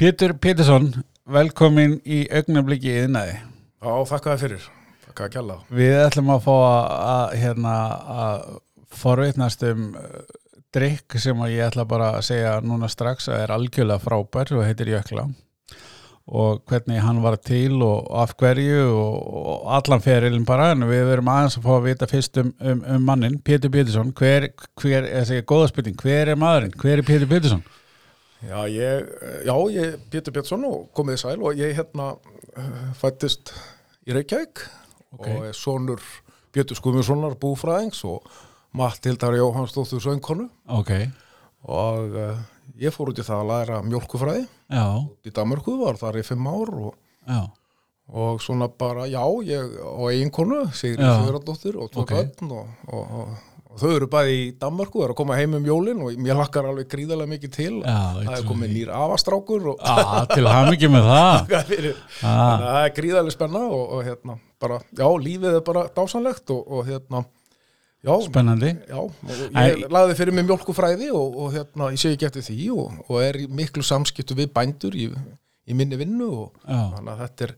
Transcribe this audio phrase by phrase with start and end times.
[0.00, 0.86] Pétur Pétursson,
[1.28, 3.34] velkomin í augnabliki yðnaði.
[3.84, 4.62] Já, þakka þér fyrir.
[5.02, 5.56] Þakka að kjalla.
[5.76, 7.72] Við ætlum að fá að, hérna,
[8.14, 8.46] að
[9.02, 10.14] forveitnast um uh,
[10.72, 14.88] drikk sem ég ætla bara að segja núna strax að er algjörlega frábær og heitir
[14.94, 15.26] Jökla
[16.30, 19.18] og hvernig hann var til og af hverju og,
[19.52, 22.80] og allan ferilin bara en við verum aðeins að fá að vita fyrst um, um,
[22.94, 24.48] um mannin, Pétur Pétursson hver,
[24.80, 27.66] hver, ég segja góða spurning, hver er maðurinn, hver er Pétur Pétursson?
[28.40, 29.08] Já, ég,
[29.44, 33.52] já, ég, Pétur Pétursson og komið í sæl og ég hérna uh, fættist
[34.08, 34.62] í Reykjavík
[35.10, 35.26] Ok.
[35.26, 36.00] og er sonur
[36.54, 38.24] Pétur Skuminssonar búfræðings og
[38.78, 40.92] Matildar Jóhannsdóttur söngkonu Ok,
[41.68, 42.40] og uh,
[42.80, 44.84] ég fór út í það að læra mjólkufræði já,
[45.26, 46.94] í Danmarku, var þar í fimm ár og,
[48.08, 49.20] og svona bara, já,
[49.50, 51.12] ég og eiginkonu, Sigri Já.
[51.18, 52.14] Sigurðardóttir og tvo Ok.
[52.16, 53.34] börn og, og, og,
[53.70, 56.66] og þau eru bæði í Danmarku, eru að koma heim um jólin og mér lakkar
[56.70, 57.72] alveg gríðarlega mikið til.
[57.86, 61.52] Já það er komið nýr afastrákur og ah, Til hann ekki með það.
[62.26, 66.64] Ah, það er gríðarlega spenna og, og hérna, bara, já, lífið er bara dásanlegt og,
[66.66, 67.22] og hérna
[68.04, 68.72] já, Spennandi.
[68.90, 69.12] Já og
[69.54, 73.00] Æ- ég laði fyrir mig mjólkufræði og, og hérna, ég sé ekki eftir því og,
[73.08, 75.08] og er miklu samskiptu við bændur í,
[75.70, 77.54] í minni vinnu og þannig að þetta er,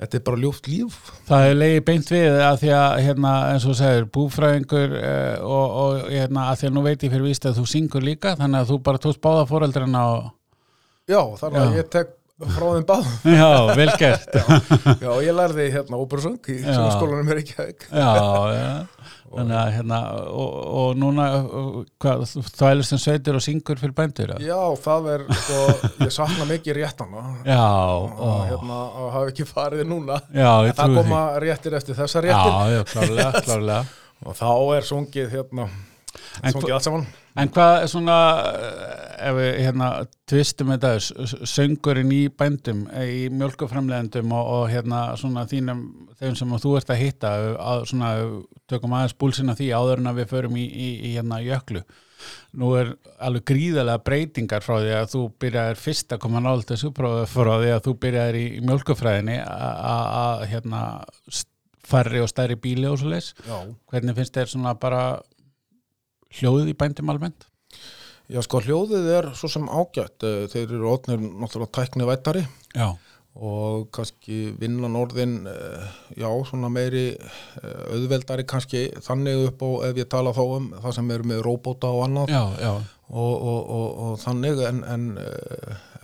[0.00, 0.98] þetta er bara ljóft líf.
[1.28, 5.46] Það er leiði beint við að því að hérna, eins og þú segir, búfræðingur uh,
[5.46, 8.34] og, og hérna, að því að nú veit ég fyrir víst að þú syngur líka,
[8.40, 10.30] þannig að þú bara tókst báða fóreldrana og
[11.08, 11.78] já, þannig að Já.
[11.80, 13.06] ég tek frá þeim báð
[13.40, 14.34] já, vel gert.
[15.06, 16.82] Já, ég lærði hérna óperusöng í Já.
[16.92, 18.10] skólanum er ekki ekki Já,
[18.52, 18.66] já
[19.36, 19.98] Þannig að hérna,
[20.32, 21.26] og, og núna
[22.00, 25.58] þvælist sem sveitir og syngur fyrir bændur já, það er, sko,
[26.02, 30.20] ég sakna mikið réttana Já, og hérna, að hafa ekki farið núna.
[30.32, 32.56] Já, En það koma réttir eftir þessa réttir.
[32.56, 33.82] Já, já, klárlega, klárlega.
[34.26, 35.68] Og þá er sungið hérna
[36.42, 36.52] En
[37.36, 38.16] En hvað er svona,
[38.48, 39.88] eh, ef við hérna
[40.30, 40.92] tvistum þetta,
[41.44, 45.82] söngurinn í bændum, eh, í mjölkuframlegendum og, og hérna svona þínum,
[46.16, 48.10] þeim sem þú ert að hitta, að svona
[48.72, 51.84] tökum aðeins búlsinn af því áður en að við förum í, í, í hérna jöklu.
[52.56, 56.94] Nú er alveg gríðarlega breytingar frá því að þú byrjaðir fyrst að koma nált þessu
[56.96, 60.82] frá því að þú byrjaðir í, í mjölkufræðinni að hérna
[61.86, 63.34] færri og stærri bíli og svo leis.
[63.44, 63.58] já.
[63.92, 65.02] Hvernig finnst þér svona bara
[66.40, 67.46] hljóðið í bændum almennt?
[68.26, 72.42] já, sko hljóðið er svo sem ágætt Eh, þeir eru ótnir náttúrulega tækni vættari
[72.74, 72.88] Já.
[73.36, 75.84] og kannski vinnan orðin eh,
[76.16, 80.96] já, svona meiri eh, auðveldari kannski þannig upp á ef ég tala þá um það
[80.98, 82.72] sem eru með róbóta og annað Já, já,
[83.06, 85.04] og, og, og, og þannig en, en,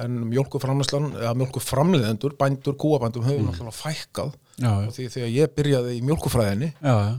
[0.05, 6.03] en mjólkuframlislan eða mjólkuframliðendur, bændur, kúabændur hefur náttúrulega fækkað og því þegar ég byrjaði í
[6.07, 7.13] mjólkufræðinni já, já.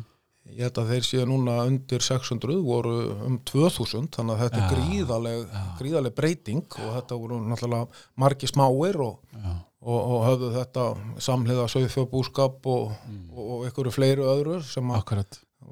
[0.51, 2.95] Ég held að þeir séu núna undir 600 voru
[3.25, 7.87] um 2000 þannig að þetta er Já, gríðaleg, gríðaleg breyting og þetta voru náttúrulega
[8.19, 9.53] margi smáir og, Já.
[9.87, 10.83] og, og höfðu þetta
[11.29, 13.23] samhliða sögþjóðbúskap og, Mm.
[13.31, 15.01] og, og einhverju fleiri öðru sem að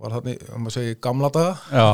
[0.01, 1.55] var þannig, um að segja, í gamla daga.
[1.71, 1.87] Já,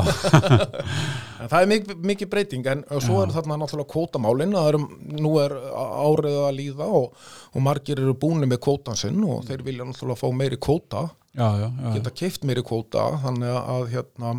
[1.42, 4.78] en það er mikið, mikið breyting en svo er þarna náttúrulega kvótamálin það er,
[5.18, 9.66] nú er árið að líða og, og margir eru búinu með kvótan sinn og þeir
[9.66, 11.08] vilja náttúrulega fá meiri kvóta.
[11.38, 11.90] Já, já, já.
[11.98, 14.38] geta keift meiri kvóta þannig að hérna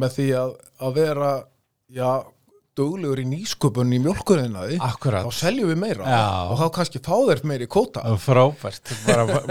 [0.00, 1.32] með því að, að vera
[1.92, 2.10] já,
[2.78, 6.22] duglegur í nýsköpun í mjölkurinaði þá seljum við meira Já.
[6.50, 8.92] og þá kannski fá þeir meiri er Frábært.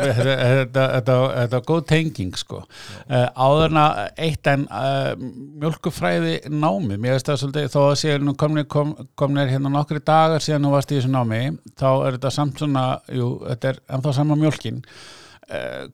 [0.19, 2.63] Þetta, er góð tenging sko.
[3.07, 3.85] uh, áðurna
[4.19, 5.13] eitt en uh,
[5.63, 10.43] mjölkufræði námi mér veist það svolítið, þó að séu komnir, kom, komnir hérna nokkri dagar
[10.43, 11.43] síðan þú varst í þessu námi,
[11.79, 15.85] þá er þetta samt svona, jú, þetta er ennþá sama mjölkin uh,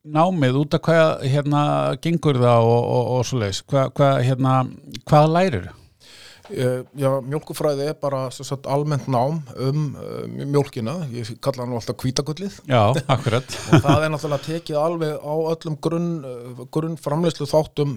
[0.00, 1.66] námið út af hvað hérna
[2.00, 4.54] gengur það og, og, og svo leis hvað, hvað, hérna,
[5.04, 5.79] hvað lærir Eh,
[6.50, 12.60] Já, mjölkufræði er bara sagt, almennt nám um uh, mjölkina, ég kalla hann alltaf kvítagullið
[12.70, 13.46] Já, akkurat.
[13.70, 17.96] Og það er náttúrulega tekið alveg á öllum grunn, uh, grunn framleyslu þáttum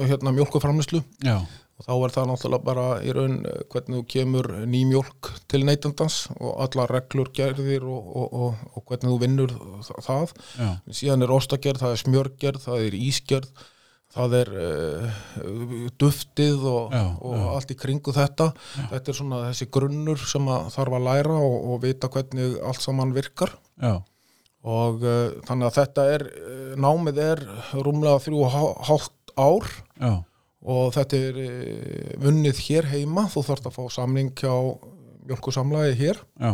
[0.00, 1.38] hérna, mjölkuframleyslu Já,
[1.78, 5.60] og þá er það náttúrulega bara í raun eh, hvernig þú kemur ný mjölk til
[5.68, 9.52] neytandans og alla reglur gerðir og, og, og, og hvernig þú vinnur
[9.86, 10.32] þa- það.
[10.58, 10.70] já,
[11.02, 13.52] Síðan er ostagerð, það er smjörgerð, það er ísgerð,
[14.18, 17.46] það er uh, duftið og, Já, og já.
[17.54, 18.50] allt í kringu þetta.
[18.90, 22.84] Þetta er svona þessi grunnur sem að þarf að læra og, og vita hvernig allt
[22.84, 23.54] saman virkar.
[23.80, 23.94] já,
[24.68, 27.44] Og uh, þannig að þetta er, uh, námið er
[27.86, 29.68] rúmlega þrjú og hál- hálft ár.
[30.02, 30.14] Já,
[30.68, 33.22] og þetta er eh, vunnið hér heima.
[33.30, 34.50] Þú þarft að fá samning hjá
[35.30, 36.18] mjölkusamlagi hér.
[36.42, 36.50] Já,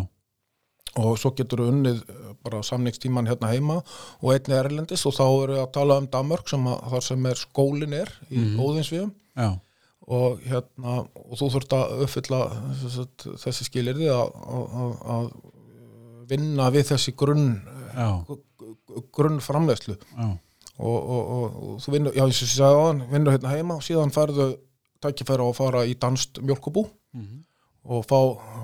[1.01, 3.81] og svo getur þú unnið eh, bara samningstíman hérna heima
[4.21, 7.41] og einnig erlendis og þá eru að tala um Danmörk sem að, þar sem er
[7.41, 8.59] skólin er í mm.
[8.61, 9.49] Óðinsvíum já,
[10.19, 12.41] og hérna og þú þurft að uppfylla
[13.43, 14.35] þessi skilirði að,
[15.17, 15.31] að,
[16.31, 17.49] vinna við þessi grunn
[17.95, 18.09] já,
[19.15, 20.29] grunn framlegslu já,
[20.79, 23.53] og, og, og, og þú vinnur, já eins og ég sagði á hann vinnur hérna
[23.57, 24.47] heima og síðan færðu
[25.05, 27.45] tækifæra að fara í danst mjölkubú Mhm.
[27.85, 28.19] Og fá,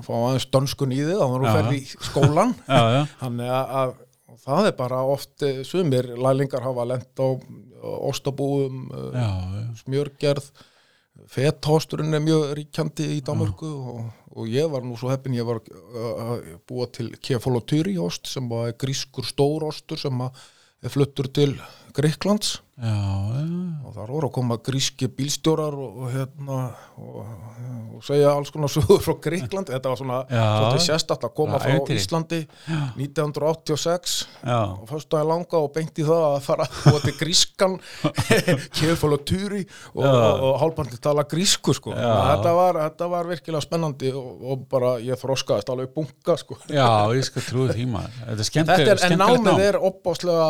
[0.05, 2.55] fá aðeins dönskun í þið þá var þú Já, ferð í skólan
[3.21, 3.93] þannig að, að
[4.41, 7.27] það er bara oft eh, sumir lælingar hafa lent á
[7.81, 10.51] ostabúum, já, já, smjörgerð.
[11.31, 13.99] Fetthásturinn er mjög ríkjandi í Danmörku og,
[14.33, 18.47] og ég var nú svo heppin ég var uh, að búa til kefalotyri ost sem
[18.49, 20.39] var grískur stórostur sem að
[20.81, 21.53] er fluttur til
[21.95, 23.45] Greiklands já, já,
[23.85, 26.59] og þar voru að koma gríski bílstjórar og, og hérna
[26.97, 27.17] og,
[27.97, 30.79] og segja alls konar sögur frá Greikland þetta var svona Já.
[30.81, 31.99] sérstætt að koma Já, frá ævintýri.
[32.01, 32.39] Íslandi
[32.97, 37.77] 1986 já, og fyrstaði langa og beinti það að fara að búa til grískan
[38.79, 39.61] kefal og turi
[39.93, 40.09] og, Já.
[40.09, 41.93] og, og hálfbandi tala grísku sko.
[41.93, 42.09] Já.
[42.33, 46.57] þetta var, þetta var virkilega spennandi og, og bara ég þroskaðist alveg bunga sko.
[46.71, 50.47] já, ég skal trúi því maður Þetta er þetta er, en námið nám er opbáslega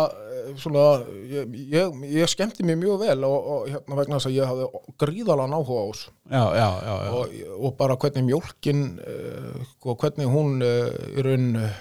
[0.62, 0.86] svona,
[1.30, 4.96] ég, ég, ég skemmti mér mjög vel og, og hérna vegna þess að ég hafði
[5.04, 6.12] gríðalega náhuga á þessu.
[6.32, 11.80] Já, já, já, og, og bara hvernig mjólkin uh, og hvernig hún í raun uh,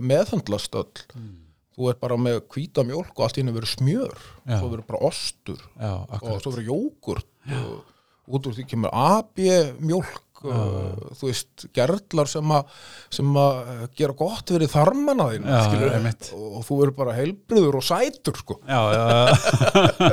[0.00, 1.06] meðhandlast öll.
[1.72, 4.26] Þú er bara með hvíta mjólk og allt í henni verið smjör.
[4.50, 9.40] Svo verið bara ostur já, og svo verið jógurt og út úr því kemur AB
[9.82, 12.74] mjólk uh, þú veist, gerlar sem að
[13.12, 14.72] sem að uh, gera gott verið
[15.34, 16.28] þín Já, skilurðu, einmitt.
[16.36, 18.58] og, þú verður bara heilbriður og sætur sko.
[18.68, 19.04] Já, já,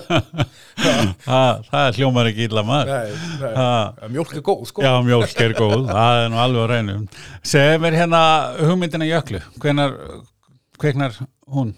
[1.25, 2.93] það, það hljómar ekki illa maður.
[2.93, 3.67] Nei, nei, Ha.
[4.13, 4.85] mjólk er góð sko.
[4.85, 7.05] Já, mjólk er góð, það er nú alveg á reynum
[7.49, 8.21] Segðu mér hérna
[8.61, 9.41] hugmyndina jöklu.
[9.59, 9.95] Hvenar,
[10.81, 11.17] hvenar
[11.49, 11.73] hún?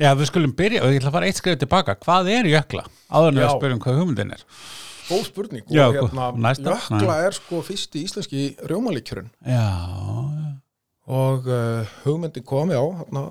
[0.00, 0.84] Já, við skulum byrja.
[0.84, 1.96] Og ég ætla að fara eitt skrif tilbaka.
[2.00, 2.84] Hvað er jökla?
[3.10, 4.44] Áður en við spyrjum hvað hugmyndin er
[5.10, 6.76] góð spurning Já, og hérna, næsta.
[6.78, 10.50] jökla er sko fyrsti íslenski rjómalíkjörun Já, já,
[11.10, 13.24] og uh, hugmyndin kom, já, hérna,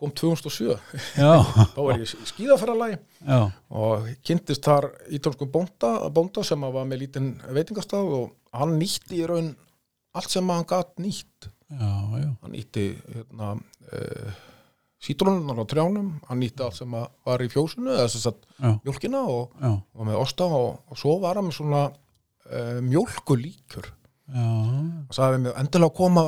[0.00, 0.72] kom 2007
[1.20, 1.32] já,
[1.76, 2.96] þá var ég í skíðaferðalagi
[3.28, 9.20] já, og kynntist þar ítalsku bónda, bónda sem var með lítinn veitingastaf og hann nýtti
[9.20, 9.52] í raun
[10.16, 11.50] allt sem hann gat nýtt.
[11.68, 11.90] Já,
[12.22, 13.50] já, hann nýtti hérna,
[13.92, 14.36] uh,
[15.02, 18.70] sítrónunar á trjánum hann nýtti allt sem að var í fjósinu eða þess að já,
[18.86, 23.90] mjólkina og, já, og með osta og, og svo var hann með svona uh, mjólkulíkur
[23.92, 24.46] já,
[25.06, 26.26] og sagði mig endilega að koma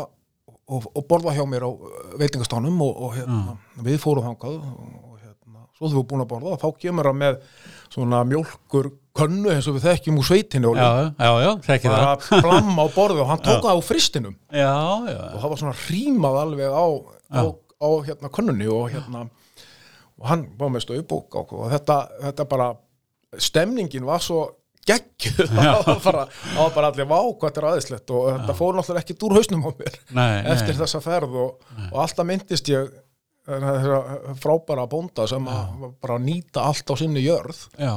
[0.69, 3.57] og, og borða hjá mér á uh, veitingastánum og, og hérna,
[3.89, 7.23] við fórum þangað og, og hérna, svo þú búin að borða og þá kemur hann
[7.25, 7.39] með
[7.89, 12.43] svona mjólkur könnu eins og við þekkjum úr sveitinu og já, já, já, það bara
[12.45, 14.77] plamma á borðu og hann tók það á fristinum Já,
[15.09, 16.87] já, og það var svona rýmað alveg á,
[17.33, 17.43] á,
[17.79, 19.27] á hérna könnunni og hérna
[20.19, 22.73] og hann var með stöðbók og þetta, þetta bara
[23.39, 24.41] stemningin var svo
[24.89, 25.51] geggjuð.
[25.59, 26.23] Það var bara,
[26.75, 29.71] bara allir vá hvað þetta er aðeinslegt og þetta fór náttúrulega ekki úr hausnum á
[29.83, 35.29] mér nei, eftir nei, þessa ferð og, og alltaf myndist ég eh, þessa frábæra bónda
[35.31, 35.51] sem
[36.01, 37.67] bara nýta allt á sinni jörð.
[37.77, 37.95] Já,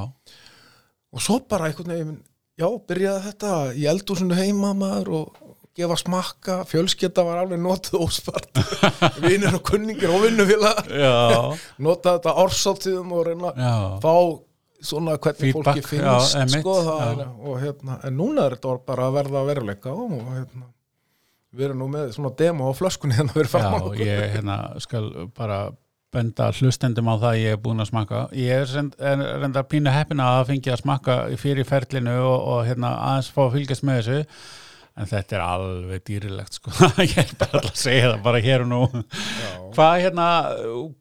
[1.11, 2.19] og svo bara einhvern veginn
[2.59, 5.41] já, byrjaði þetta í eldúsinu heima maður og
[5.77, 8.61] gefa smakka fjölskylda var alveg notuð óspart.
[9.23, 10.89] Vinir og kunningir og vinnufélagar.
[10.91, 14.15] Já, nota þetta ársáttíðum og reyna að fá
[14.81, 19.07] svona hvernig Feedback, fólki finnst já, sko, það og hérna, en núna er þetta bara
[19.07, 20.65] að verða að veruleika og hérna,
[21.53, 25.11] við erum nú með svona demo á flöskunni hérna fyrir fram á ég hérna, skal
[25.37, 25.59] bara
[26.11, 28.23] benda hlustendum á það að ég er búin að smakka.
[28.35, 32.95] Ég er, reynd, reyndar pínu heppina að fengi að smakka fyrir ferlinu og, og hérna,
[33.11, 34.41] aðeins fá að fylgjast með þessu
[34.99, 36.71] en þetta er alveg dýrilegt sko.
[37.05, 38.81] ég er bara að segja það bara hér og nú.
[39.75, 40.25] Hvað hérna,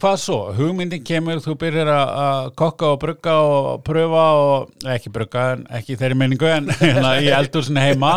[0.01, 0.39] hvað svo?
[0.57, 5.99] Hugmyndin kemur, þú byrjar að- kokka og brugga og pröfa og ekki brugga, en ekki
[6.01, 8.15] þeirri meiningu en hérna, í eldur sinni heima.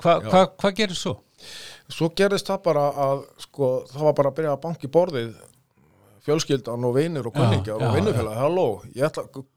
[0.00, 1.18] Hvað hva, hva gerir svo?
[1.94, 5.34] svo gerðist það bara að sko, það var bara að byrja að banki borðið
[6.24, 8.64] fjölskyldan og vinir og kunningjar og vinnufélag, halló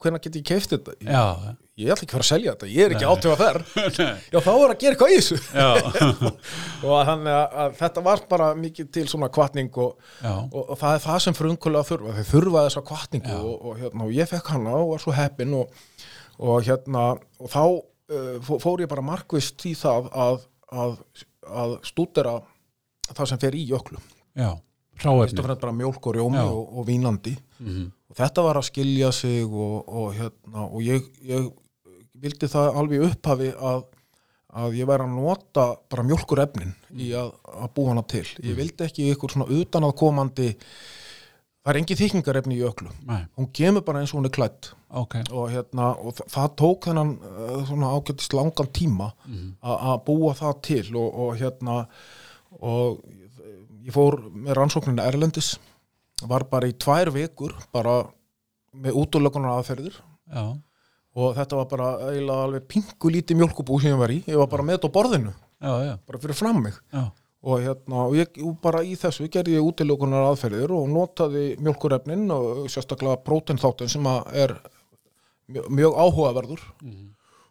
[0.04, 0.96] hvernig get ég keift þetta?
[1.00, 3.60] Ég, Já, ég ætla ekki að fara að selja þetta, ég er ekki átöfa þær
[4.34, 5.38] já þá er að gera eitthvað í þessu.
[6.88, 9.96] Og þannig að, að þetta var bara mikið til svona kvartning og,
[10.28, 14.06] og, og það er það sem frunkulega þurfa þeir þurfa þessa kvartningu og, og, hérna,
[14.10, 15.82] og ég fekk hana og var svo heppin og,
[16.44, 20.44] og hérna og þá uh, fó- fór ég bara markvist í það að,
[20.84, 20.98] að,
[21.48, 22.38] að stúdera
[23.14, 24.02] það sem fer í jöklu
[24.38, 24.52] já
[25.28, 27.92] Fyrst og fremst bara mjólk og rjómi og, og vínandi Mhm.
[28.10, 31.52] og þetta var að skilja sig og, og, hérna, og ég, ég
[32.22, 33.84] vildi það alveg upphafi að,
[34.58, 38.26] að ég væri að nota bara mjólkur efnin í að, að búa hana til.
[38.42, 40.48] Ég vildi ekki ykkur svona utanaðkomandi
[41.68, 44.70] það er engin þykkingarefni í jöklu nei, hún kemur bara eins og hún er klætt
[44.90, 45.16] ok.
[45.36, 49.10] Og, hérna, og þa- það tók þennan uh, svona ágætist langan tíma
[49.62, 51.88] a- að búa það til og, og hérna
[52.62, 53.02] og
[53.88, 55.56] ég fór með rannsókninu Erlendis
[56.28, 58.02] var bara í tvær vikur bara
[58.78, 60.44] með útlökunar aðferðir já,
[61.18, 64.50] og þetta var bara eiginlega alveg pingu lítið mjölkubú sem ég var í, ég var
[64.52, 66.76] bara með þetta á borðinu já, já, bara fyrir fram mig.
[66.94, 67.06] Já,
[67.48, 72.26] og hérna, og ég og bara í þessu gerði ég útilokunar aðferðir og notaði mjölkurefnin
[72.34, 74.58] og sérstaklega prótenþáttin sem er
[75.48, 76.64] mjög, mjög áhugaverður.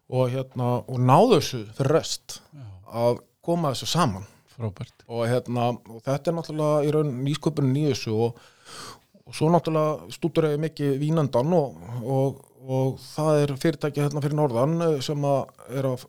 [0.07, 2.67] Og hérna, og náðu þessu fyrir rest já,
[3.07, 4.27] að koma þessu saman
[4.57, 8.43] frábært og hérna, og þetta er náttúrulega í raun nýsköpunin í þessu og,
[9.27, 14.41] og svo náttúrulega stútur ég mikið vínandan og, og, og það er fyrirtæki hérna fyrir
[14.41, 16.07] norðan sem að er að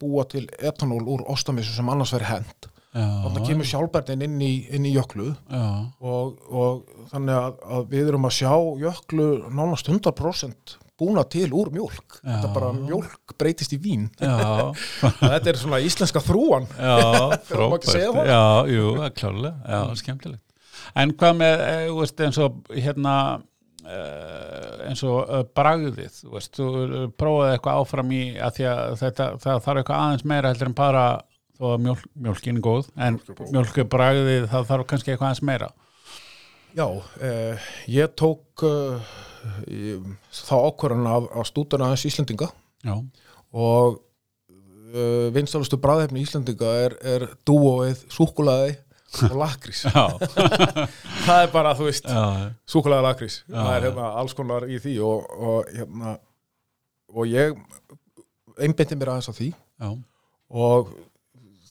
[0.00, 4.84] búa til etanól úr ostamissu sem annars verið hend þannig kemur sjálfbærnin inn í, inn
[4.86, 5.32] í jöklu
[5.98, 8.52] og þannig að, að við erum að sjá
[8.84, 12.20] jöklu nánast 100% búna til úr mjólk.
[12.20, 12.28] Já.
[12.36, 14.04] þetta bara mjólk breytist í vín.
[14.20, 16.68] Þetta er svona íslenska þrúan.
[16.78, 16.94] Já,
[17.70, 18.30] Má ekki segja það?
[18.30, 18.42] já,
[18.76, 20.42] jú, það er klárlega, já, skemmtilegt.
[21.00, 23.14] En hvað með, eh, þú veist, eins og hérna
[23.84, 28.66] eh, eins og uh, bragðið, þú veist, þú eh, prófaði eitthvað áfram í að því
[28.72, 31.04] að þetta, það þarf eitthvað aðeins meira heldur en bara
[31.54, 33.50] þó að mjólk, mjólkin er góð en Mjólk góð.
[33.54, 35.68] mjólkubragðið það þarf kannski eitthvað aðeins meira.
[36.74, 36.86] Já,
[37.22, 39.12] eh, ég tók eh,
[40.34, 42.48] þá ákvörðan að, að stúdana aðeins Íslendinga.
[42.84, 42.96] Já,
[43.54, 48.76] og uh, vinstalustu bræðefni Íslendinga er, er dúóið súkulaði
[49.28, 49.84] og lakrís.
[51.26, 52.08] Það er bara, þú veist,
[52.68, 53.40] súkulaði lakrís.
[53.50, 56.16] Það er hérna alls konar í því og, og hérna
[57.14, 57.54] og ég
[58.58, 59.50] einbytti mér aðeins að því.
[59.84, 59.90] Já,
[60.54, 60.94] og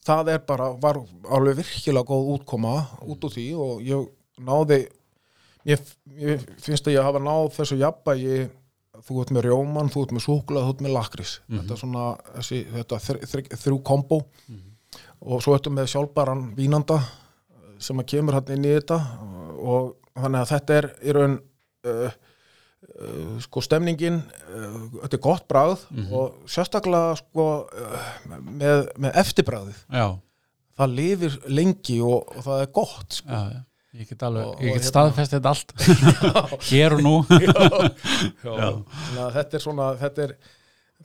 [0.04, 1.00] það er bara, var
[1.32, 4.08] alveg virkilega góð útkoma út úr því og ég
[4.44, 4.84] náði
[5.68, 5.88] ég,
[6.20, 8.38] ég finnst að ég hafa náð þessu jafnvægi
[9.04, 11.32] þú ert með rjóman, þú ert með súkulað, þú ert með lakrís.
[11.50, 12.04] Þetta er svona
[12.36, 14.20] þessi, þetta þr, þr, þrjú kombo.
[15.24, 17.00] Og svo ertu með sjálfbaran vínanda
[17.82, 18.98] sem að kemur hann inn í þetta.
[19.58, 21.36] Og þannig að þetta er í raun
[21.90, 22.14] uh,
[22.94, 27.48] uh, sko stemningin uh, þetta er gott bragð og sérstaklega sko
[28.46, 29.80] með, með eftirbragðið.
[29.90, 30.06] Já,
[30.78, 33.30] það lifir lengi og, og það er gott sko.
[33.32, 33.62] já, já.
[33.94, 35.74] Ég get alveg, Og- ég get hérna- staðfest þetta allt
[36.70, 38.68] hér og nú já.
[38.74, 40.34] Þannig að þetta er svona þetta er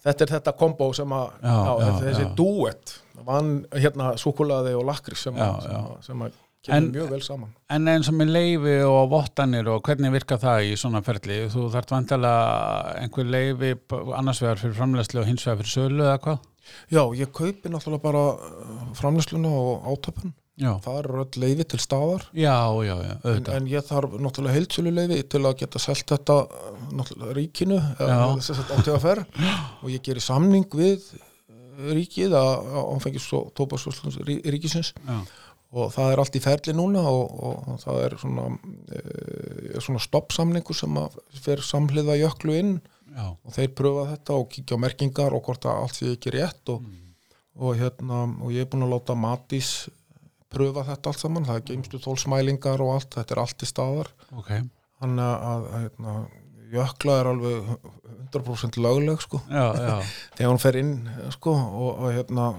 [0.04, 2.32] þetta, er þetta kombo sem að Já, já, þessi já.
[2.40, 2.94] duett
[3.30, 6.30] vann hérna súkulaði og lakris sem, Já, að- sem, já.
[6.30, 9.82] að- að kemur En- mjög vel saman En eins og með leifi og vottanir og
[9.86, 11.38] hvernig virka það í svona ferli?
[11.54, 13.70] Þú þarf vantilega einhver leifi
[14.18, 16.40] annars vegar fyrir framlegslu og hins vegar fyrir sölu eða hvað?
[16.92, 21.80] Já, ég kaupi náttúrulega bara uh, framlýsluna og átöpun Já, það er öll leifi til
[21.80, 22.26] staðar.
[22.36, 22.96] Já, já,
[23.32, 26.36] en, en ég þarf náttúrulega heilsölu leifi til að geta selt þetta
[26.92, 27.78] náttúrulega ríkinu
[28.76, 29.22] átöðafer
[29.84, 34.94] og ég gerir samning við uh, ríkið að áfengis og tóparsvöslun ríkisins.
[35.70, 38.46] Og það er allt í ferli núna og, og það er svona,
[38.90, 39.02] e,
[39.78, 40.96] svona stoppsamningur sem
[41.46, 42.72] fer samhliða jöklu inn.
[43.46, 46.74] Og þeir pröfa þetta og kíkja á merkingar og hvort að allt sé ekki rétt
[46.74, 47.14] og, Mm.
[47.60, 49.70] og, hérna, og ég er búin að láta Matís
[50.54, 54.14] pröfa þetta allt saman, það er geimstu tólsmælingar og allt, þetta er allt í staðar.
[54.34, 54.54] Ok.
[55.00, 56.14] þannig að, að hérna,
[56.74, 57.70] jökla er alveg
[58.36, 59.42] 100% lögleg sko.
[59.50, 59.96] Já, já,
[60.38, 60.94] þegar hún fer inn
[61.36, 62.50] sko, og, og hérna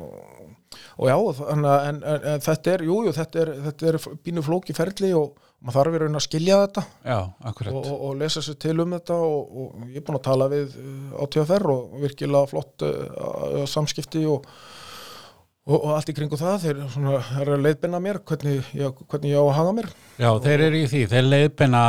[1.00, 2.00] og já, að en, en,
[2.32, 5.96] en þetta er, jú, jú, þetta er, þetta er bínu flóki ferli og maður þarf
[5.96, 6.84] í raun að skilja þetta.
[7.04, 7.18] Já,
[7.50, 10.48] og, og, og lesa sér til um þetta og, og ég er búin að tala
[10.52, 14.46] við uh, á TFR og virkilega flott uh, samskipti og,
[15.70, 19.34] og, og allt í kringu það þeir svona, er að leiðbina mér hvernig ég, hvernig
[19.34, 19.92] ég á að haga mér.
[20.18, 21.84] Já, þeir eru í því, þeir leiðbina...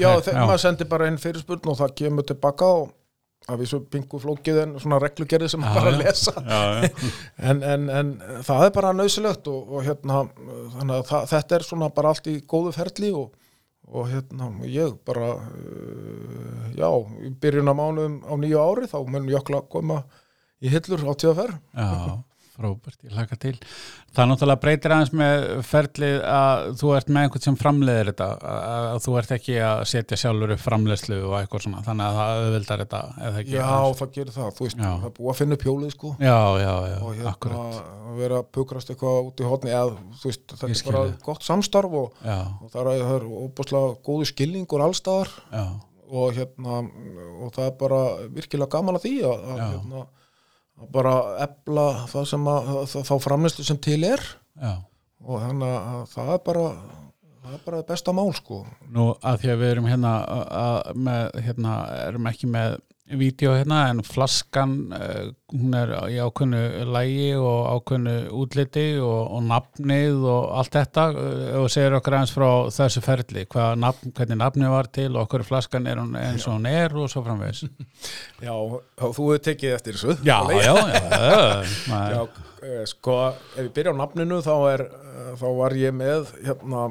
[0.00, 2.92] já, þegar maður sendir bara einn fyrirspurn og það kemur tilbaka og
[3.44, 6.32] að við svo pingu flókið en svona reglugerði sem maður bara að lesa.
[6.40, 7.08] Já, já,
[7.50, 8.12] en, en, en
[8.46, 10.20] það er bara nöðsilegt og, og hérna
[10.78, 13.34] þannig að það, þetta er svona bara allt í góðu ferli og,
[13.92, 16.88] og hérna ég bara uh, já,
[17.20, 20.00] í byrjun á mánuðum á nýju ári þá munum jökla koma
[20.64, 21.60] í hillur á tíðaferð.
[21.76, 22.16] Já,
[22.54, 23.52] frábært, ég laka til.
[24.14, 28.98] Það náttúrulega breytir aðeins með ferlið að þú ert með einhvern sem framleiðir þetta, að,
[29.04, 32.84] þú ert ekki að setja sjálfur upp framleiðslu og eitthvað svona, þannig að það auðvildar
[32.84, 33.56] þetta, eða ekki?
[33.58, 33.70] já,
[34.00, 34.90] það gerir það, þú veist, Já.
[34.94, 37.80] það er búið að finna upp hjólið sko Já, já, já, hérna akkurat.
[38.04, 41.46] að vera að pukrast eitthvað út í hotni eða þú veist, þetta er bara gott
[41.46, 45.32] samstarf og, og það er, er óbúslega góðu skilningur allstaðar
[46.14, 48.00] og hérna og það er bara
[48.36, 50.02] virkilega gaman að því að, að, hérna,
[50.94, 51.14] bara
[51.44, 54.22] ebla það sem að þá framleyslu sem til er.
[54.60, 54.74] Já,
[55.24, 56.66] og þannig að það er bara
[57.44, 58.62] það er bara besta mál sko.
[58.94, 60.12] Nú að því að við erum hérna,
[60.62, 61.74] að, með, hérna
[62.06, 68.14] erum ekki með vídeo hérna en flaskan uh, hún er í ákveðnu lægi og ákveðnu
[68.32, 73.44] útliti og, og nafnið og allt þetta uh, og segir okkur aðeins frá þessu ferli
[73.52, 76.96] hvað nafn, hvernig nafnið var til og okkur flaskan er hún eins og hún er
[76.96, 77.66] og svo framvegis.
[78.46, 80.16] Já, þú hefur tekið eftir þessu.
[80.24, 82.20] Já, já, já, já, Já,
[82.70, 83.18] eh, sko,
[83.54, 84.86] ef ég byrja á nafninu þá er,
[85.40, 86.86] þá var ég með hérna,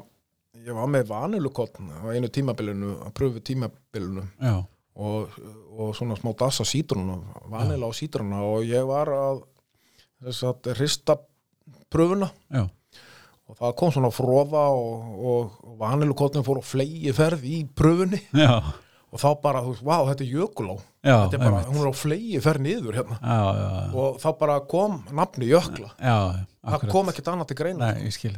[0.62, 4.62] ég var með vanilukotn á einu tímabilinu, að pröfu tímabilinu já,
[4.96, 5.34] og,
[5.74, 7.18] og svona smá dassa sítruna,
[7.50, 9.44] vanila á sítruna og ég var að
[10.24, 11.18] þess að hrista
[11.94, 12.68] pröfuna já,
[13.50, 18.22] og það kom svona fróða og, og, og vanilukotnin fór á flegi ferð í pröfunni
[18.38, 18.62] já,
[19.14, 20.76] og þá bara, þú veist, vá, þetta er jökulá.
[21.04, 21.68] Já, þetta er bara, einmitt.
[21.70, 23.18] hún er á flegi ferð niður hérna.
[23.22, 25.92] Já, já, já, og þá bara kom nafni jökla.
[26.00, 26.94] Já, það akkurat.
[26.96, 27.92] kom ekkert annað til greina.
[27.92, 28.34] Nei, ég skil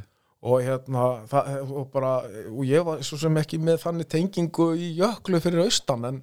[0.46, 2.16] og hérna það, og, bara,
[2.52, 6.20] og ég var svo sem ekki með þannig tengingu í jöklu fyrir austan en,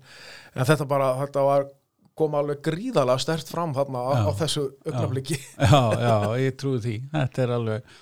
[0.54, 1.64] en þetta bara þetta var,
[2.18, 4.22] kom alveg gríðalega stert fram þarna á, Já.
[4.28, 6.98] á þessu augnabliki Já, já, ég trúi því.
[7.14, 7.96] Þetta er alveg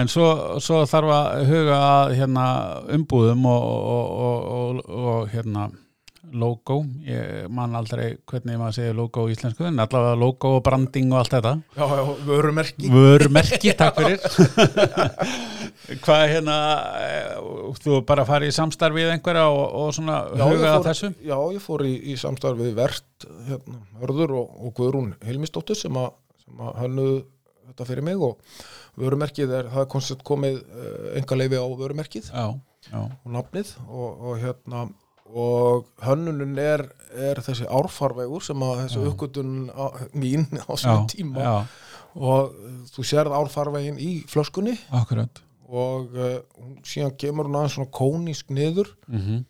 [0.00, 0.26] en svo,
[0.64, 2.46] svo þarf að huga að hérna,
[2.96, 3.70] umbúðum og,
[4.24, 5.68] og, og hérna
[6.32, 11.10] logo, ég man aldrei hvernig maður segir logo í íslensku en allavega logo og branding
[11.14, 11.52] og allt þetta.
[11.76, 12.90] Já, já, vörumerki.
[12.92, 14.20] Vörmerki, takk fyrir.
[16.04, 16.56] Hvað er hérna
[17.02, 20.88] eh, þú bara farið í samstarfið einhverja og, og svona já, ég huga að fór,
[20.90, 21.10] þessu?
[21.26, 26.12] já, ég fór í, í samstarfið Vert, hérna, Hörður og, og Guðrún Hilmisdóttir sem að,
[26.44, 27.16] sem að hönnuðu
[27.70, 28.60] þetta fyrir mig og
[29.00, 30.60] vörumerkið er, það er koncept komið
[31.18, 32.46] enga leifi á vörumerkið já,
[32.90, 34.86] já, og nafnið og, og hérna
[35.30, 39.54] og hönnunum er, er þessi árfarvegur sem að þessi uppgötun
[40.18, 41.44] mín á sinni tíma.
[41.44, 41.54] já,
[42.18, 44.76] og uh, þú sérð árfarvegin í flöskunni.
[44.96, 45.42] Akkurat.
[45.70, 46.40] Og uh,
[46.82, 48.90] síðan kemur hún aðeins svona kónísk niður.
[49.10, 49.44] Mm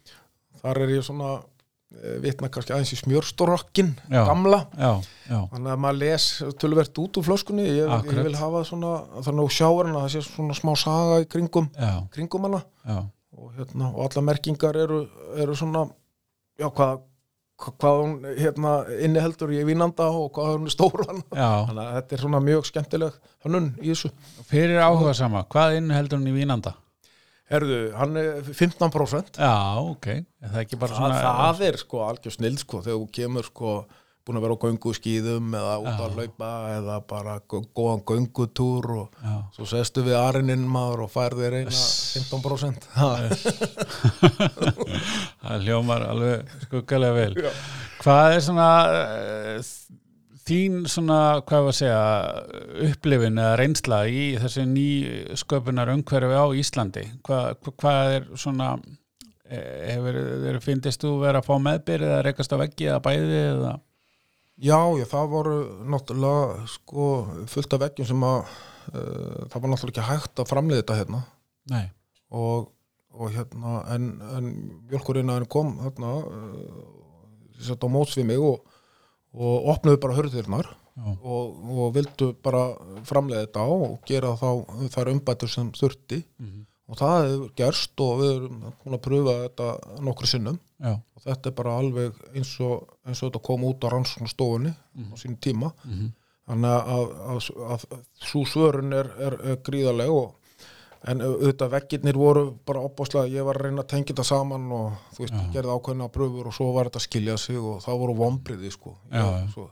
[0.61, 4.59] þar er ég svona uh, vitna kannski aðeins í smjörstórokkin gamla.
[4.77, 4.91] já,
[5.31, 6.27] já, þannig að maður les
[6.61, 7.65] tölvert út úr flöskunni.
[7.65, 8.91] Ég, ég vil hafa svona
[9.25, 11.71] þannig á sjáurinn að það sé svona smá saga í kringum,
[12.13, 12.63] kringum hana
[13.41, 15.05] og, hérna, og alla merkingar eru,
[15.41, 15.87] eru svona
[16.61, 17.01] já, hvað,
[17.65, 18.75] hvað, hún hérna,
[19.07, 23.19] inniheldur í vínanda og hvað hún er stóran þannig að þetta er svona mjög skemmtileg
[23.47, 24.13] hönnun í þessu.
[24.51, 26.77] Fyrir áhuga sama, hvað inniheldur hún í vínanda?
[27.51, 32.05] Herðu, hann er 15% Já, ok, er það ekki bara það, svona það er sko
[32.07, 33.73] algjör snill sko þegar þú kemur sko
[34.27, 38.91] búin að vera á göngu skýðum eða út að hlaupa eða bara gó- góðan göngutúr
[38.99, 39.37] og Já.
[39.57, 43.11] svo sestu við arininn maður og fær þér eina 15% Ha.
[45.41, 47.51] það hljómar alveg skuggalega vel Já.
[48.01, 49.73] Hvað er svona uh,
[50.49, 52.05] þín svona, hvað var að segja
[52.91, 54.87] upplifin eða reynsla í þessi ný
[55.39, 58.71] sköpunar umhverfi á Íslandi hvað, hvað er svona
[59.51, 63.77] eh, hefur, finnist þú vera að fá meðbyrð eða rekast á veggi eða bæði eða
[64.61, 65.55] Já, já, það voru
[65.89, 67.05] náttúrulega sko
[67.49, 71.21] fullt af veggjum sem að uh, það var náttúrulega ekki hægt að framleiða þetta hérna.
[71.71, 71.87] Nei,
[72.37, 72.69] og,
[73.17, 74.51] og hérna en, en
[74.91, 76.83] mjölkurinn kom þarna uh,
[77.61, 78.61] sett á móts við mig og,
[79.33, 80.69] og opnuðu bara hörðirnar
[81.01, 82.67] og, og vildu bara
[83.09, 84.49] framleiða þetta og gera þá
[84.93, 86.21] þær umbætur sem þurfti.
[86.41, 86.67] Mhm.
[86.91, 89.69] Og það hefur gerst og við erum búin að pröfa þetta
[90.07, 90.59] nokkru sinnum.
[90.81, 94.73] Já, og þetta er bara alveg eins og, eins og þetta kom út á rannsóknarstofunni
[94.75, 95.71] á sínum tíma.
[95.85, 96.11] Mhm,
[96.51, 96.91] þannig að,
[97.31, 100.37] að, að, að svo svörun er, er, er gríðarleg og
[101.09, 104.99] en auðvitað veggirnir voru bara opáslega, ég var að reyna að tengja þetta saman og
[105.15, 105.47] þú veist, Já.
[105.55, 108.97] gerði ákveðna pröfur og svo var þetta að skilja sig og það voru vombriði sko.
[109.09, 109.47] Já, já.
[109.55, 109.69] svo,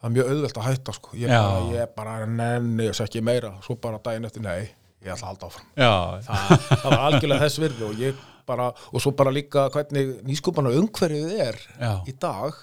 [0.00, 1.12] það er mjög auðvelt að hætta sko.
[1.20, 3.52] Ég bara, ég bara nenni þess ekki meira.
[3.66, 4.72] Svo bara daginn eftir, nei,
[5.04, 5.66] ég ætla að halda áfram.
[5.76, 5.92] Já,
[6.26, 11.34] það, var algjörlega þess virði og ég bara, og svo bara líka hvernig nýskupana umhverfið
[11.46, 12.58] er já, í dag,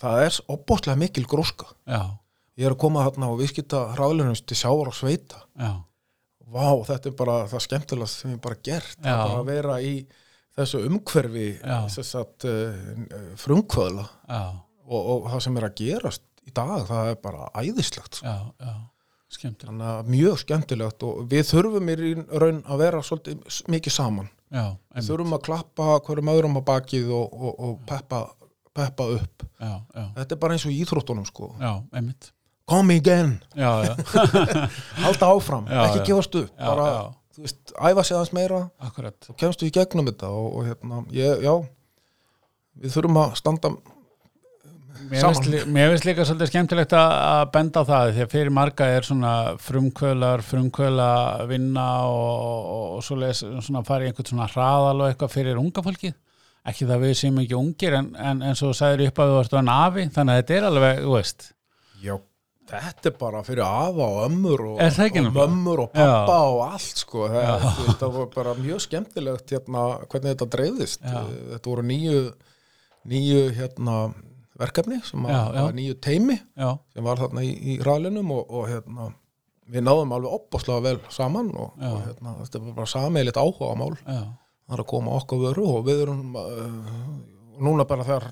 [0.00, 1.70] það er opáslega mikil gróska.
[1.88, 2.02] Já,
[2.56, 5.42] ég er að koma þarna og viðskipta hraðlunum til sjávar og sveita.
[6.46, 8.98] Vá, þetta er bara það skemmtilega sem ég bara gert.
[9.02, 9.12] Já.
[9.16, 9.96] að bara vera í
[10.56, 11.78] þessu umhverfi Já.
[11.92, 14.06] þess að uh, frumkvöðla.
[14.30, 14.42] Já,
[14.86, 18.30] og, og það sem er að gerast í dag, það er bara æðislegt sko.
[18.30, 18.74] já, já,
[19.34, 21.96] þannig að mjög skemmtilegt og við þurfum í
[22.38, 24.30] raun að vera svolítið mikið saman.
[24.54, 28.22] Já, við þurfum að klappa hverjum öðrum á bakið og, og, og peppa,
[28.76, 29.44] peppa upp.
[29.58, 31.52] Já, já, þetta er bara eins og íþróttunum sko.
[31.58, 32.30] Já, einmitt.
[32.66, 33.36] Come again,
[35.04, 36.86] halda áfram ekki gefast upp, bara
[37.36, 38.62] þú veist, æfa sig aðeins meira.
[38.82, 39.18] Akkurat.
[39.22, 41.52] Þá kemstu í gegnum þetta og, og hérna, ég, já
[42.80, 43.70] við þurfum að standa
[45.06, 49.32] Mér finnst, líka svolítið skemmtilegt að, benda á það því að fyrir marga er svona
[49.62, 51.10] frumkvölar, frumkvöla
[51.50, 56.12] vinna og, og, svona fara í einhvern svona hraðal og eitthvað fyrir unga fólki
[56.66, 59.54] ekki það við séum ekki ungir en, en og þú sagðir upp að þú varst
[59.54, 61.46] að nafi þannig að þetta er alveg, þú veist.
[62.02, 62.14] Já,
[62.72, 67.28] þetta er bara fyrir afa og ömmur og, og mömmur og pappa og allt sko.
[67.30, 71.06] það, þetta var bara mjög skemmtilegt hérna, hvernig þetta dreifðist.
[71.06, 71.22] Já.
[71.54, 72.20] þetta voru nýju
[73.06, 73.96] nýju hérna,
[74.60, 79.12] verkefni sem Já, að nýju teimi sem var þarna í, í ræðlinum og, og hérna,
[79.70, 83.94] við náðum alveg opbáslega vel saman og, og hérna, þetta var bara sameilit áhuga mál
[84.66, 87.10] það er að koma okkar vöru og við erum uh,
[87.62, 88.26] núna bara þegar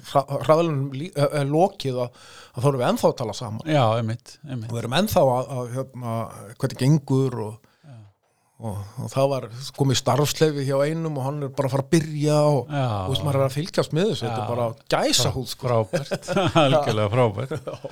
[0.44, 0.88] hraðlunum
[1.24, 2.18] er lokið að,
[2.56, 3.70] þá erum við ennþá að tala saman.
[3.70, 4.68] Já, einmitt, einmitt.
[4.68, 6.16] og við erum ennþá að, að hérna,
[6.60, 7.70] hvernig gengur og,
[8.62, 11.90] og, og það var komið starfsleifi hjá einum og hann er bara að fara að
[11.94, 15.48] byrja og þú veist maður er að fylgjast með þessu þetta er bara gæsa húð
[15.50, 15.70] sko.
[15.70, 16.28] frábært,
[16.62, 17.88] algjörlega frábært.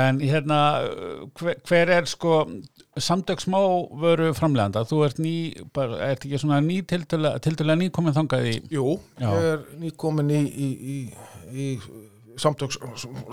[0.00, 0.60] En hérna
[1.36, 2.38] hver, hver er sko
[3.00, 3.60] samtök smá
[4.00, 5.34] vöru framleganda þú ert ný,
[5.76, 9.28] bara, ert ekki svona ný tildulega nýkomin þangað í Jú, Já.
[9.28, 10.98] ég er nýkomin í, í, í,
[11.52, 11.68] í
[12.40, 12.72] samtök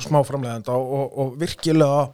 [0.04, 2.10] smáframlegenda og, og virkilega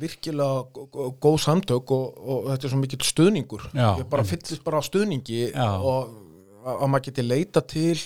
[0.00, 3.64] virkilega gó- gó- góð samtök og, og þetta er svo mikill stuðningur.
[3.74, 5.68] Já, ég bara fyllist bara á stuðningi Já.
[5.80, 6.14] og
[6.64, 7.98] að að maður geti leita til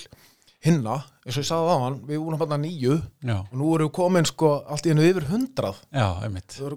[0.59, 3.87] hinna, eins og ég sagði á hann við vorum bara nýju já, og nú erum
[3.87, 5.77] við komin sko allt í hennu yfir hundrað.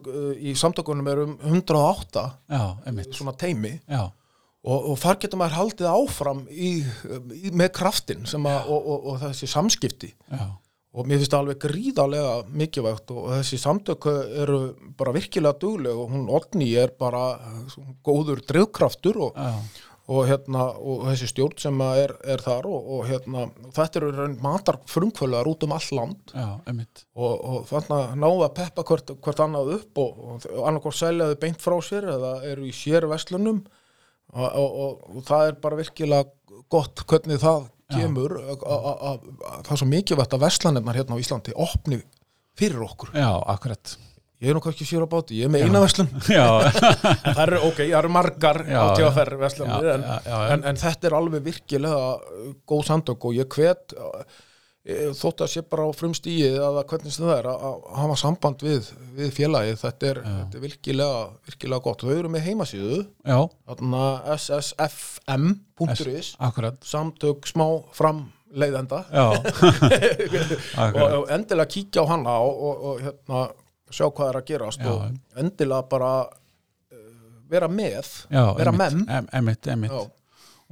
[0.06, 4.04] Uh, í samtökunum erum 108 já, einmitt, svona teimi já,
[4.62, 6.70] og, og þar getur maður haldið áfram í,
[7.42, 10.12] í, með kraftin að, og, og, og þessi samskipti.
[10.30, 10.44] Já,
[10.92, 14.58] og mér finnst það alveg gríðarlega mikilvægt og þessi samtöku eru
[14.98, 19.40] bara virkilega dugleg og hún Otni er bara uh, góður drivkraftur og,
[20.12, 24.82] og, hérna, og þessi stjórn sem er, er þar og, og hérna, þetta eru matar
[24.92, 26.34] frumkvöluðar út um all land.
[26.36, 26.50] Já,
[27.16, 31.64] og, og þannig að náða að peppa hvert, hvert annað upp og, annarkvært seljaðu beint
[31.64, 33.64] frá sér eða eru í sér verslunum
[34.32, 39.02] og, og, og, og það er bara virkilega gott hvernig það kemur að- að að-
[39.10, 42.00] að það er svo mikilvægt að verslanirnar hérna á Íslandi opni
[42.58, 43.12] fyrir okkur.
[43.14, 43.96] já, akkurat.
[44.42, 45.78] Ég er nú kannski sér á báti, ég er með eina
[47.26, 48.94] en það eru, ok, það eru margar Já, á já.
[48.98, 50.06] tjáferð verslunir Já, en,
[50.56, 52.08] en, en þetta er alveg virkilega
[52.66, 54.24] góð samtök og ég hvet uh,
[55.14, 58.88] þótt að sé bara á frumstíið að hvernig sem það er að, hafa samband við,
[59.14, 62.02] við félagið, þetta er, þetta er virkilega, virkilega gott.
[62.02, 62.98] Þau eru með heimasíðu
[64.42, 66.32] ssfm.is
[66.90, 69.04] samtök smá framleiðenda.
[69.14, 69.26] Já,
[71.06, 73.44] og, endilega kíkja á hana og, og, og hérna,
[73.92, 74.90] sjá hvað er að gerast Já.
[74.90, 77.06] og endilega bara uh,
[77.52, 79.94] vera með já, vera einmitt, menn em- einmitt, einmitt.
[79.94, 80.21] Já.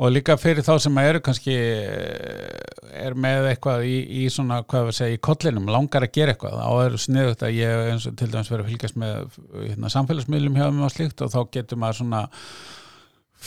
[0.00, 4.88] Og líka fyrir þá sem eru kannski eh, er með eitthvað í, í svona, hvað
[4.88, 8.16] við segja, í kollinum langar að gera eitthvað, þá er sniðugt að ég eins og
[8.16, 11.82] til dæmis verið að fylgjast með hérna, samfélagsmiðlum hjá mig og slíkt og þá getur
[11.82, 12.22] maður svona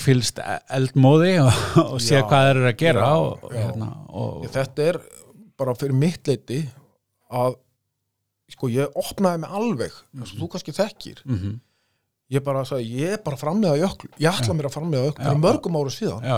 [0.03, 0.39] fylst
[0.73, 1.51] eldmóði og,
[1.83, 3.59] og sé Já, hvað þeir eru að gera já, og, já.
[3.59, 5.03] hérna, og, þetta er
[5.63, 6.63] bara fyrir mitt leiti
[7.33, 7.59] að
[8.53, 11.23] sko ég opnaði mig alveg eins og þú kannski þekkir.
[11.25, 11.37] Mm
[12.33, 15.29] ég bara sagði, ég er bara frammiða jöklu ég ætla mér að frammiða jöklu Já,
[15.29, 16.23] fyrir mörgum ára síðan.
[16.27, 16.37] Já,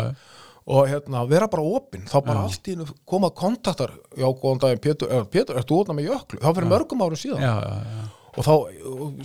[0.65, 2.45] og hérna, vera bara opinn, þá bara Já.
[2.49, 6.39] allt í koma kontaktar, já, góðan daginn Pétur, er, Pétur, ert þú opnað með jöklu?
[6.41, 7.43] þá fyrir mörgum ára síðan.
[7.45, 8.05] Já, já, já,
[8.35, 8.53] og þá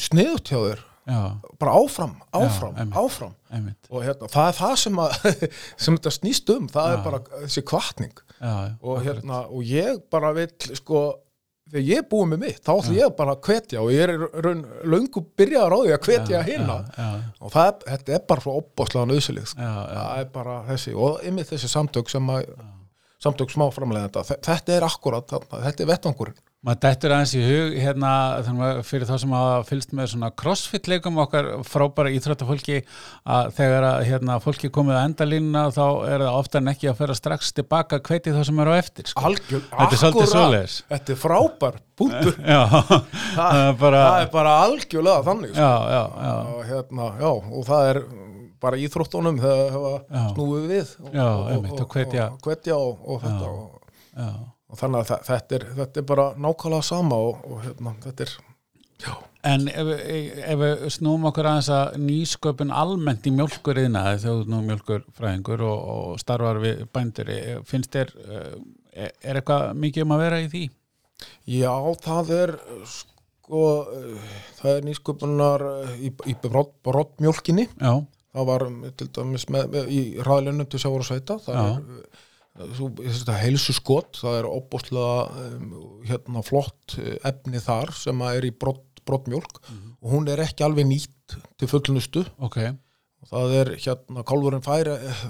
[0.04, 1.20] sniðut hjá þér já,
[1.62, 2.98] bara áfram, áfram, einmitt.
[3.00, 3.32] áfram.
[3.56, 3.88] einmitt.
[3.90, 5.16] Og hérna, það er það sem að
[5.86, 6.92] sem þetta snýst um, það Já.
[6.98, 11.02] er bara þessi kvartning já, já, og hérna, og ég bara vill sko,
[11.70, 14.12] þegar ég er búið með mitt þá ætlum ég bara að hvetja og ég er
[14.46, 16.76] raun löngu byrjaðar á því að hvetja hina.
[16.96, 17.08] já,
[17.40, 19.06] og það, þetta er bara svo opbáslega
[19.56, 22.52] já, það er bara þessi, og yfir þessi samtök sem að
[23.20, 28.08] samtök smá framlega þetta er akkurat, þetta er vettvangurinn maður dættur aðeins í hug hérna,
[28.36, 32.82] að fyrir þá sem hafa fylgst með svona crossfit leikum okkar frábæra íþróttafólki
[33.24, 37.00] að þegar að hérna, fólki komið að endalínuna þá er það ofta en ekki að
[37.00, 39.24] fara strax tilbaka hveiti þá sem eru á eftir sko.
[39.30, 40.76] Algjör, Þetta er svolítið svoleiðis.
[40.92, 41.80] þetta er frábær
[42.54, 42.60] já,
[43.36, 45.64] það bara það er bara algjörlega þannig sko.
[45.64, 48.02] já, já, já, og hérna, já, og það er
[48.60, 52.24] bara íþróttunum þegar hefa snúið við og, hvetja.
[52.28, 52.40] og,
[52.80, 54.32] og, og þetta og, já.
[54.70, 58.36] Og þannig að þetta er, þetta er bara nákvæmlega sama og, og hérna, þetta er
[59.04, 59.12] já,
[59.50, 64.58] En ef, ef við snúum okkur aðeins að nýsköpun almennt í mjölkuriðna þegar þú nú
[64.66, 70.22] mjölkurfræðingur og, og starfar við bændur eh, finnst þér, eh, er eitthvað mikið um að
[70.26, 70.62] vera í því?
[71.48, 71.72] já,
[72.04, 72.52] það er
[72.88, 73.64] sko,
[74.60, 77.94] það er nýsköpunar í, í brott, brottmjólkinni Já,
[78.36, 78.66] það var
[79.00, 81.64] til dæmis með, með, í ræðlunum til sjávar og sveita það Já.
[81.72, 82.26] er,
[82.68, 85.72] þetta heilsu skot, það er óbúslega um,
[86.08, 89.60] hérna, flott eh, efni þar sem er í brott, brottmjólk
[90.00, 92.24] og hún er ekki alveg nýtt til fullnustu.
[92.42, 92.60] Ok,
[93.30, 95.24] það er hérna, kálfurinn fær eh,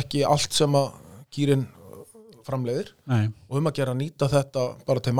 [0.00, 0.92] ekki allt sem að
[1.34, 1.66] kýrin
[2.48, 2.94] framleiðir.
[3.10, 5.16] Nei, og um að gera nýta þetta bara til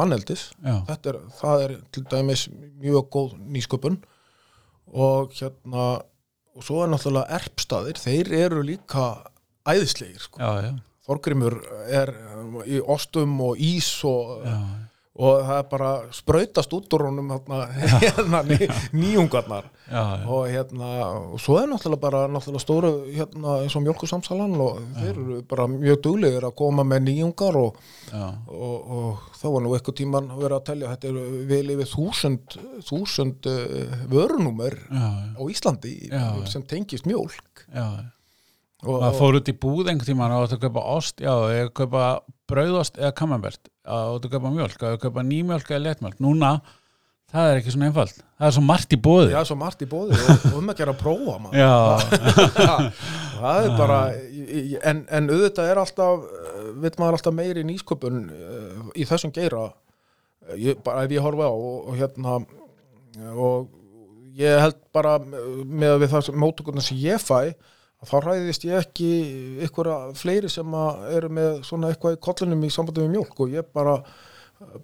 [1.13, 2.47] er, það er til dæmis
[2.81, 3.99] mjög góð nýsköpun.
[4.89, 5.99] Og hérna
[6.59, 9.09] og svo er náttúrulega erpstaðir þeir eru líka
[9.69, 10.41] æðislegir sko.
[10.41, 10.73] já, já,
[11.09, 11.57] Þorgrimur
[11.89, 14.59] er um, í ostum og ís og, já,
[15.19, 17.57] og það er bara sprautast út úr honum hérna,
[18.05, 18.59] hérna ný,
[18.95, 19.65] nýjungarnar.
[19.89, 20.89] Já, já, og hérna
[21.33, 25.65] og svo er náttúrulega bara náttúrulega stóru hérna eins og mjölkusamsalan og þeir eru bara
[25.73, 27.81] mjög duglegir að koma með nýjungar og,
[28.13, 31.73] já, og, og þá var nú eitthvað tíman að vera að telja þetta er vel
[31.75, 32.59] yfir þúsund
[32.91, 33.49] þúsund
[34.13, 36.47] vörunúmer já, á Íslandi Já, já.
[36.53, 37.65] sem tengist mjólk.
[37.73, 37.89] Já.
[38.85, 42.09] Og, maður fór út í búð einhvern tímann og að kaupa ost, já, ég kaupa
[42.49, 46.53] brauðost eða kamambert, átti að kaupa mjölk að kaupa nýmjölk eða letmjölk núna,
[47.29, 48.23] það er ekki svona einfalt.
[48.39, 50.79] Það er svo margt í búði Já, svo margt í bóði og, og um að
[50.79, 51.59] gera að prófa maður.
[51.59, 51.73] já,
[53.43, 53.99] það er bara
[54.93, 56.29] en, en auðvitað er alltaf
[56.79, 59.67] veit maður alltaf meiri nýsköpun eh, í þessum geira?
[60.57, 62.39] Ég, bara ef ég horfa á og, og hérna
[63.35, 63.69] og
[64.39, 67.51] ég held bara með það mótökurna sem ég fæ
[68.07, 69.11] þá ræðist ég ekki
[69.67, 73.49] ykkur fleiri sem að eru með svona eitthvað í kollunum í sambandi við mjólk og
[73.57, 73.95] ég bara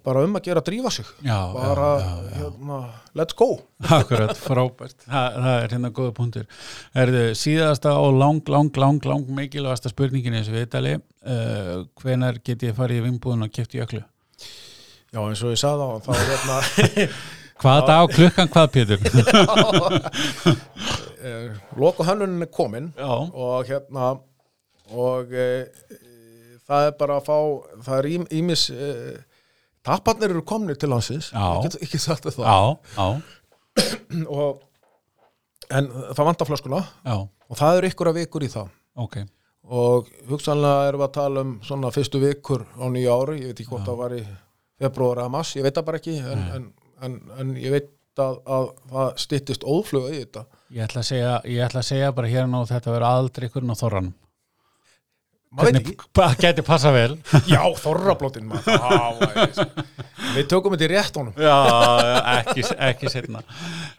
[0.05, 2.35] bara um að gera að drífa sig já, bara, já, já, já.
[2.39, 2.77] Hérna,
[3.19, 3.47] let's go
[3.97, 6.45] Akkurat, frábært, það, það er hérna góða punktur.
[6.95, 10.93] Er þið síðasta og lang, lang, lang, lang mikilvægasta spurningin í þessu viðtali,
[11.27, 14.03] uh, hvenar get ég farið í vimbúðun og kefti jöklu?
[15.11, 16.55] Já, eins og ég sagði á þá hérna
[17.55, 18.99] Hvað dag klukkan hvað, Pétur?
[21.25, 24.15] eh, loka hönnunin er komin Já, og hérna
[24.93, 25.47] og e,
[26.65, 27.37] það er bara að fá
[27.85, 28.89] það er ím- ýmis e,
[29.85, 31.57] tapparnir eru komnir til Já.
[31.57, 32.45] ég get ekki sagt það.
[32.45, 33.21] Já, já,
[34.39, 34.61] og,
[35.69, 37.15] en það vantar flöskuna já,
[37.49, 38.69] og það eru ykkur að vikur í það.
[38.95, 39.17] Ok,
[39.65, 43.41] og hugsanlega erum við að tala um svona fyrstu vikur á nýja ári.
[43.41, 44.23] Ég veit ekki hvort það var í
[44.79, 46.65] februar eða mass, ég veit það bara ekki en, en,
[47.05, 51.33] en, en ég veit að, að það styttist ófluga í þetta ég ætla að segja,
[51.47, 53.75] ég ætla að segja bara hérna og þetta verður aldrei ykkur á
[55.79, 55.93] ekki.
[56.15, 57.13] Hvað geti passa vel?
[57.53, 59.21] Já, þorrablótin Það
[60.35, 61.37] Við tökum þetta í rétt honum.
[61.39, 61.55] Já,
[62.41, 63.43] ekki, ekki setna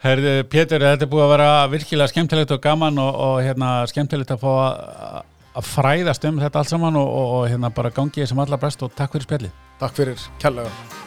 [0.04, 4.36] Herðu, Pétur, þetta er búið að vera virkilega skemmtilegt og gaman og, og hérna, skemmtilegt
[4.36, 5.24] að fá að,
[5.56, 8.84] að fræðast um þetta allt saman og, og, og hérna bara gangi sem allra best
[8.84, 9.58] og takk fyrir spjallið.
[9.80, 11.04] Takk fyrir kærlega